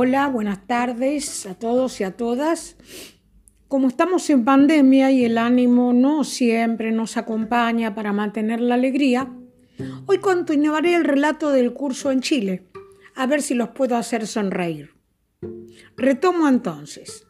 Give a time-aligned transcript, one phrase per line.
[0.00, 2.76] Hola, buenas tardes a todos y a todas.
[3.66, 9.28] Como estamos en pandemia y el ánimo no siempre nos acompaña para mantener la alegría,
[10.06, 12.68] hoy continuaré el relato del curso en Chile,
[13.16, 14.94] a ver si los puedo hacer sonreír.
[15.96, 17.26] Retomo entonces.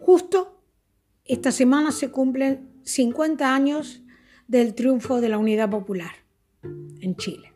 [0.00, 0.60] Justo
[1.24, 4.02] esta semana se cumplen 50 años
[4.48, 6.16] del triunfo de la Unidad Popular
[6.64, 7.55] en Chile.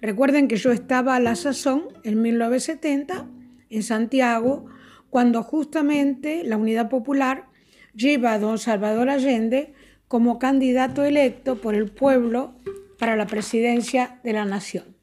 [0.00, 3.26] Recuerden que yo estaba a la sazón en 1970
[3.70, 4.66] en Santiago,
[5.10, 7.46] cuando justamente la Unidad Popular
[7.94, 9.74] lleva a don Salvador Allende
[10.06, 12.54] como candidato electo por el pueblo
[12.98, 14.96] para la presidencia de la nación.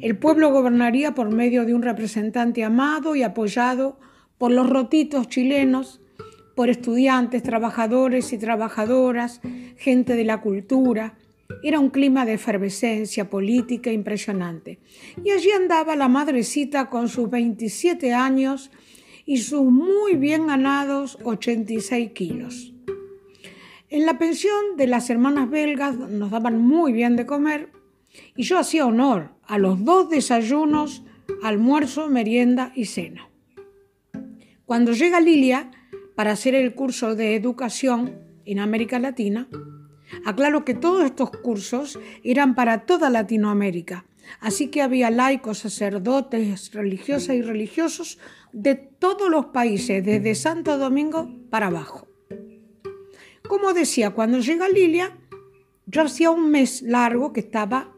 [0.00, 3.98] El pueblo gobernaría por medio de un representante amado y apoyado
[4.38, 6.00] por los rotitos chilenos,
[6.54, 9.40] por estudiantes, trabajadores y trabajadoras,
[9.76, 11.14] gente de la cultura,
[11.62, 14.78] era un clima de efervescencia política impresionante.
[15.24, 18.70] Y allí andaba la madrecita con sus 27 años
[19.26, 22.72] y sus muy bien ganados 86 kilos.
[23.90, 27.70] En la pensión de las hermanas belgas nos daban muy bien de comer
[28.36, 31.02] y yo hacía honor a los dos desayunos,
[31.42, 33.28] almuerzo, merienda y cena.
[34.66, 35.70] Cuando llega Lilia
[36.14, 39.48] para hacer el curso de educación en América Latina,
[40.24, 44.06] Aclaro que todos estos cursos eran para toda Latinoamérica,
[44.40, 48.18] así que había laicos, sacerdotes, religiosas y religiosos
[48.52, 52.08] de todos los países, desde Santo Domingo para abajo.
[53.48, 55.18] Como decía, cuando llega Lilia,
[55.86, 57.92] yo hacía un mes largo que estaba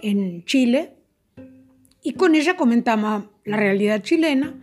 [0.00, 0.96] en Chile
[2.02, 4.54] y con ella comentamos la realidad chilena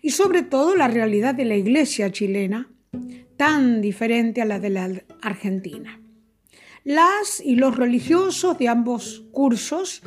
[0.00, 2.70] y sobre todo la realidad de la iglesia chilena,
[3.38, 4.90] tan diferente a la de la
[5.22, 6.02] Argentina.
[6.84, 10.02] Las y los religiosos de ambos cursos,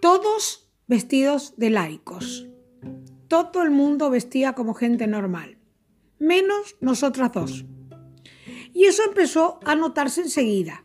[0.00, 2.48] todos vestidos de laicos.
[3.28, 5.58] Todo el mundo vestía como gente normal,
[6.18, 7.66] menos nosotras dos.
[8.72, 10.84] Y eso empezó a notarse enseguida.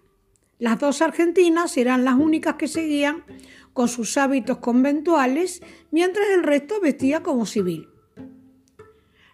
[0.59, 3.23] Las dos argentinas eran las únicas que seguían
[3.71, 7.87] con sus hábitos conventuales, mientras el resto vestía como civil.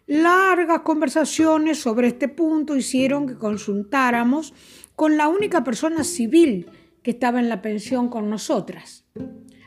[0.06, 4.54] Largas conversaciones sobre este punto hicieron que consultáramos
[4.96, 6.70] con la única persona civil
[7.02, 9.06] que estaba en la pensión con nosotras,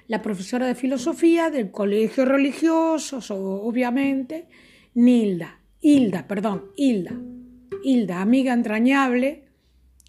[0.06, 4.48] la profesora de filosofía del colegio religioso, obviamente,
[4.94, 7.18] Nilda, Hilda, perdón, Hilda,
[7.82, 9.44] Hilda, amiga entrañable,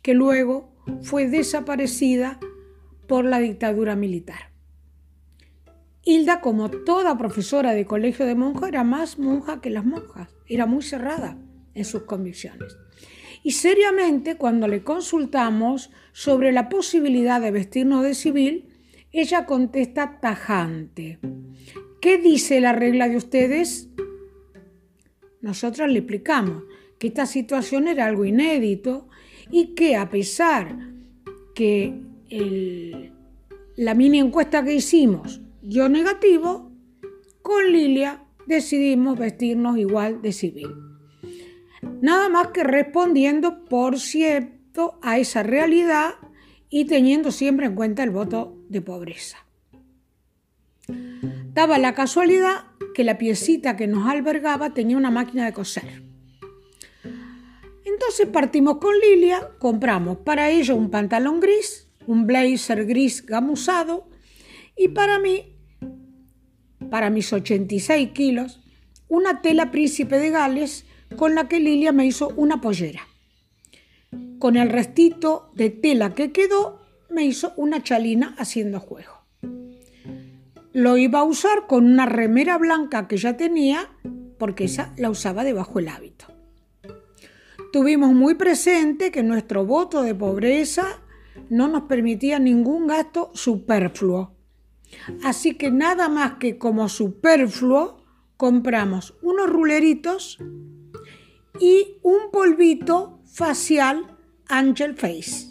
[0.02, 2.40] que luego fue desaparecida
[3.08, 4.56] por la dictadura militar.
[6.07, 10.66] Hilda, como toda profesora de colegio de monjas, era más monja que las monjas, era
[10.66, 11.38] muy cerrada
[11.73, 12.78] en sus convicciones.
[13.44, 18.69] Y seriamente, cuando le consultamos sobre la posibilidad de vestirnos de civil,
[19.12, 21.19] ella contesta tajante.
[22.00, 23.90] ¿Qué dice la regla de ustedes?
[25.41, 26.63] Nosotras le explicamos
[27.00, 29.09] que esta situación era algo inédito
[29.51, 30.73] y que a pesar
[31.53, 32.00] que
[33.75, 36.72] la mini encuesta que hicimos yo negativo,
[37.41, 40.69] con Lilia decidimos vestirnos igual de civil.
[42.01, 46.16] Nada más que respondiendo, por cierto, a esa realidad
[46.69, 49.45] y teniendo siempre en cuenta el voto de pobreza.
[51.53, 56.01] Daba la casualidad que la piecita que nos albergaba tenía una máquina de coser.
[57.84, 64.07] Entonces partimos con Lilia, compramos para ella un pantalón gris, un blazer gris gamuzado
[64.78, 65.56] y para mí
[66.90, 68.62] para mis 86 kilos,
[69.08, 73.08] una tela príncipe de Gales con la que Lilia me hizo una pollera.
[74.40, 79.14] Con el restito de tela que quedó, me hizo una chalina haciendo juego.
[80.74, 83.90] Lo iba a usar con una remera blanca que ya tenía,
[84.38, 86.26] porque esa la usaba debajo del hábito.
[87.74, 91.02] Tuvimos muy presente que nuestro voto de pobreza
[91.50, 94.36] no nos permitía ningún gasto superfluo
[95.23, 98.03] Así que nada más que como superfluo,
[98.37, 100.37] compramos unos ruleritos
[101.59, 104.17] y un polvito facial
[104.47, 105.47] Angel Face.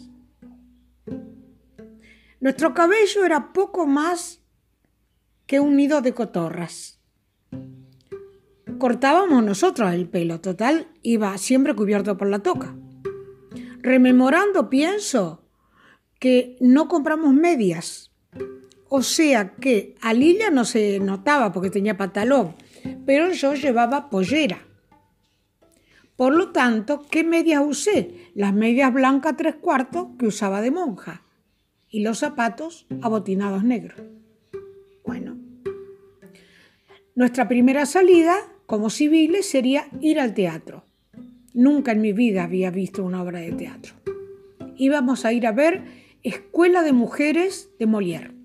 [2.39, 4.41] Nuestro cabello era poco más
[5.45, 7.01] que un nido de cotorras.
[8.77, 12.75] Cortábamos nosotros el pelo, total, iba siempre cubierto por la toca.
[13.79, 15.47] Rememorando pienso
[16.19, 18.06] que no compramos medias
[18.89, 22.55] o sea que a Lilia no se notaba porque tenía pantalón,
[23.05, 24.59] pero yo llevaba pollera.
[26.15, 28.31] Por lo tanto, ¿qué medias usé?
[28.33, 31.21] Las medias blancas tres cuartos que usaba de monja
[31.89, 34.01] y los zapatos abotinados negros.
[35.05, 35.37] Bueno,
[37.15, 38.35] nuestra primera salida
[38.65, 40.85] como civiles sería ir al teatro.
[41.53, 43.93] Nunca en mi vida había visto una obra de teatro.
[44.75, 45.85] Íbamos a ir a ver
[46.23, 48.36] Escuela de Mujeres de Molière.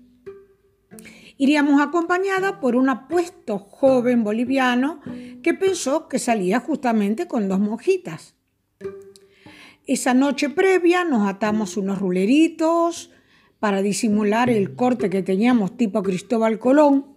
[1.43, 5.01] Iríamos acompañada por un apuesto joven boliviano
[5.43, 8.35] que pensó que salía justamente con dos monjitas.
[9.85, 13.11] Esa noche previa nos atamos unos ruleritos
[13.59, 17.13] para disimular el corte que teníamos tipo Cristóbal Colón.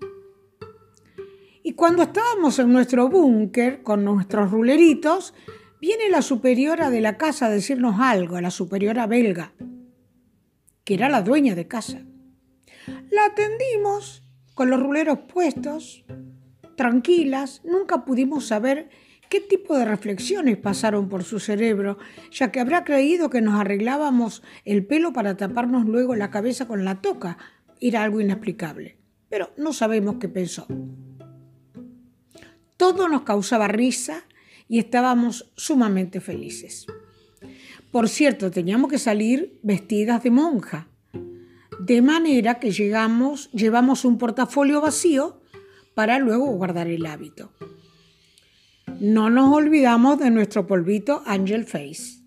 [1.62, 5.34] Y cuando estábamos en nuestro búnker con nuestros ruleritos,
[5.80, 9.52] viene la superiora de la casa a decirnos algo, la superiora belga,
[10.82, 12.04] que era la dueña de casa.
[13.10, 14.22] La atendimos
[14.54, 16.04] con los ruleros puestos,
[16.76, 18.88] tranquilas, nunca pudimos saber
[19.28, 21.98] qué tipo de reflexiones pasaron por su cerebro,
[22.30, 26.84] ya que habrá creído que nos arreglábamos el pelo para taparnos luego la cabeza con
[26.84, 27.38] la toca.
[27.80, 28.98] Era algo inexplicable,
[29.28, 30.66] pero no sabemos qué pensó.
[32.76, 34.24] Todo nos causaba risa
[34.68, 36.86] y estábamos sumamente felices.
[37.90, 40.88] Por cierto, teníamos que salir vestidas de monja,
[41.80, 45.40] de manera que llegamos, llevamos un portafolio vacío
[45.94, 47.52] para luego guardar el hábito.
[49.00, 52.22] No nos olvidamos de nuestro polvito Angel Face.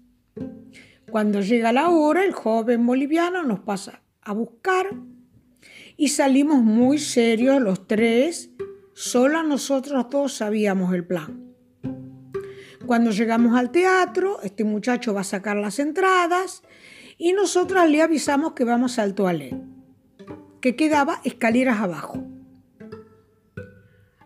[1.10, 4.92] Cuando llega la hora, el joven boliviano nos pasa a buscar
[5.98, 8.52] y salimos muy serios los tres,
[8.94, 11.50] solo nosotros dos sabíamos el plan.
[12.86, 16.64] Cuando llegamos al teatro, este muchacho va a sacar las entradas
[17.20, 19.54] y nosotras le avisamos que vamos al toilet,
[20.62, 22.24] que quedaba escaleras abajo.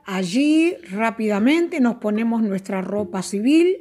[0.06, 3.78] Allí rápidamente nos ponemos nuestra ropa civil,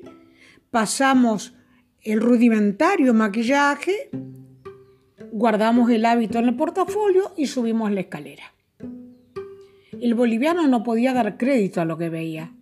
[0.71, 1.55] pasamos
[2.01, 4.09] el rudimentario maquillaje,
[5.31, 8.55] guardamos el hábito en el portafolio y subimos la escalera.
[10.01, 12.55] El boliviano no podía dar crédito a lo que veía.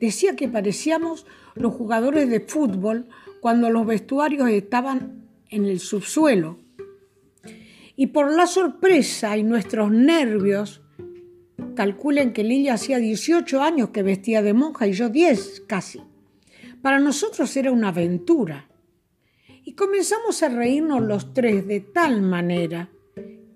[0.00, 3.08] Decía que parecíamos los jugadores de fútbol
[3.40, 6.58] cuando los vestuarios estaban en el subsuelo.
[7.96, 10.82] Y por la sorpresa y nuestros nervios,
[11.78, 16.00] Calculen que Lilia hacía 18 años que vestía de monja y yo 10 casi.
[16.82, 18.68] Para nosotros era una aventura.
[19.62, 22.90] Y comenzamos a reírnos los tres de tal manera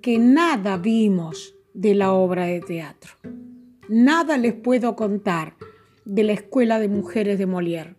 [0.01, 3.15] que nada vimos de la obra de teatro.
[3.89, 5.57] Nada les puedo contar
[6.05, 7.97] de la Escuela de Mujeres de Molière.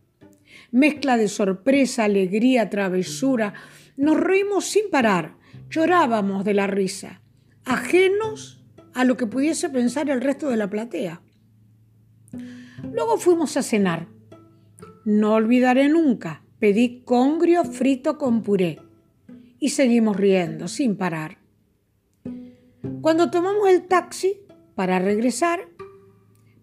[0.72, 3.56] Mezcla de sorpresa, alegría, travesura.
[3.96, 5.38] Nos reímos sin parar,
[5.70, 7.22] llorábamos de la risa,
[7.66, 8.64] ajenos
[8.94, 11.22] a lo que pudiese pensar el resto de la platea.
[12.92, 14.08] Luego fuimos a cenar.
[15.06, 18.80] No olvidaré nunca, pedí congrio frito con puré
[19.60, 21.38] y seguimos riendo sin parar.
[23.02, 24.42] Cuando tomamos el taxi
[24.76, 25.68] para regresar,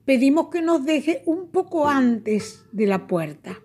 [0.04, 3.58] pedimos que nos deje un poco antes de la puerta.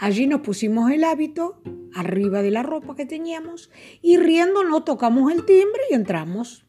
[0.00, 1.60] Allí nos pusimos el hábito
[1.94, 3.70] arriba de la ropa que teníamos
[4.00, 6.64] y riendo no tocamos el timbre y entramos.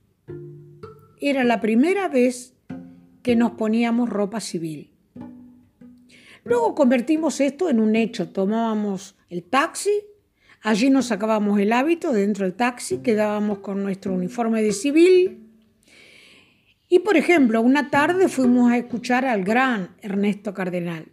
[1.17, 2.57] Era la primera vez
[3.23, 4.91] que nos poníamos ropa civil.
[6.43, 8.27] Luego convertimos esto en un hecho.
[8.27, 10.03] Tomábamos el taxi,
[10.61, 15.47] allí nos sacábamos el hábito dentro del taxi, quedábamos con nuestro uniforme de civil.
[16.89, 21.05] Y por ejemplo, una tarde fuimos a escuchar al gran Ernesto Cardenal.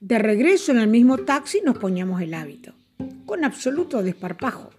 [0.00, 2.72] De regreso en el mismo taxi nos poníamos el hábito,
[3.26, 4.70] con absoluto desparpajo.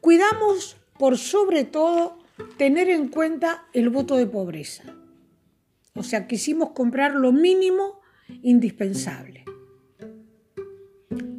[0.00, 2.20] Cuidamos por sobre todo
[2.56, 4.84] tener en cuenta el voto de pobreza.
[5.94, 8.00] O sea, quisimos comprar lo mínimo
[8.42, 9.44] indispensable.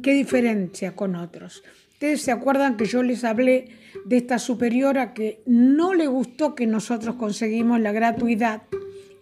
[0.02, 1.62] ¿Qué diferencia con otros?
[1.92, 3.70] Ustedes se acuerdan que yo les hablé
[4.04, 8.64] de esta superiora que no le gustó que nosotros conseguimos la gratuidad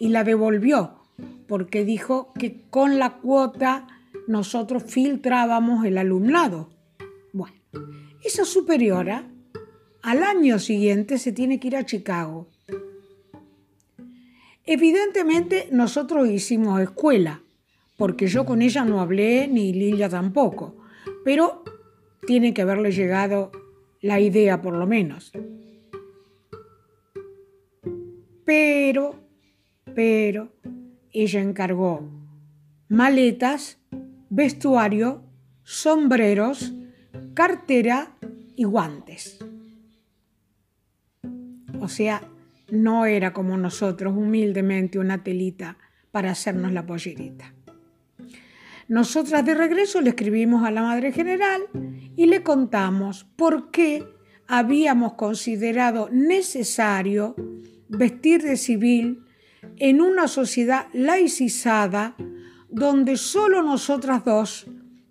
[0.00, 1.05] y la devolvió,
[1.46, 3.86] porque dijo que con la cuota
[4.26, 6.70] nosotros filtrábamos el alumnado.
[7.32, 7.56] Bueno,
[8.24, 9.28] esa superiora
[10.02, 12.48] al año siguiente se tiene que ir a Chicago.
[14.64, 17.42] Evidentemente nosotros hicimos escuela,
[17.96, 20.76] porque yo con ella no hablé ni Lilia tampoco,
[21.24, 21.62] pero
[22.26, 23.52] tiene que haberle llegado
[24.00, 25.32] la idea por lo menos.
[28.44, 29.14] Pero,
[29.94, 30.52] pero,
[31.22, 32.08] ella encargó
[32.88, 33.78] maletas,
[34.30, 35.22] vestuario,
[35.62, 36.72] sombreros,
[37.34, 38.16] cartera
[38.54, 39.38] y guantes.
[41.80, 42.22] O sea,
[42.70, 45.78] no era como nosotros, humildemente una telita
[46.10, 47.52] para hacernos la pollerita.
[48.88, 51.62] Nosotras de regreso le escribimos a la Madre General
[52.16, 54.04] y le contamos por qué
[54.46, 57.34] habíamos considerado necesario
[57.88, 59.25] vestir de civil
[59.76, 62.16] en una sociedad laicizada
[62.68, 64.66] donde solo nosotras dos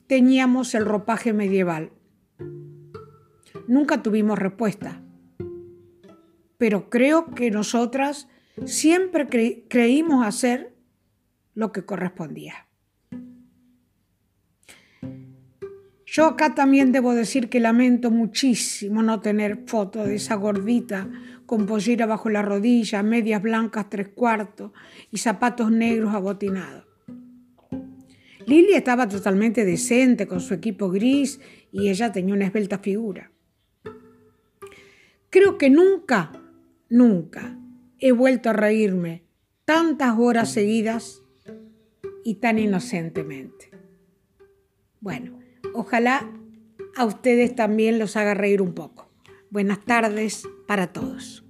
[0.07, 1.91] teníamos el ropaje medieval.
[3.67, 5.01] Nunca tuvimos respuesta,
[6.57, 8.27] pero creo que nosotras
[8.65, 9.27] siempre
[9.67, 10.75] creímos hacer
[11.53, 12.64] lo que correspondía.
[16.15, 21.09] Yo acá también debo decir que lamento muchísimo no tener foto de esa gordita
[21.45, 24.71] con pollera bajo la rodilla, medias blancas tres cuartos
[25.11, 26.85] y zapatos negros abotinados.
[28.47, 31.41] Lili estaba totalmente decente con su equipo gris
[31.73, 33.29] y ella tenía una esbelta figura.
[35.29, 36.31] Creo que nunca,
[36.87, 37.59] nunca
[37.99, 39.23] he vuelto a reírme
[39.65, 41.21] tantas horas seguidas
[42.23, 43.69] y tan inocentemente.
[45.01, 45.44] Bueno,
[45.75, 46.29] Ojalá
[46.95, 49.09] a ustedes también los haga reír un poco.
[49.49, 51.44] Buenas tardes para todos.